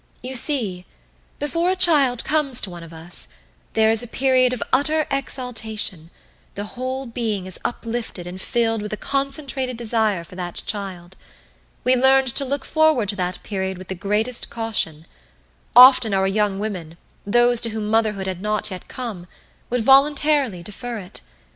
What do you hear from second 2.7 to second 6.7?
one of us there is a period of utter exaltation the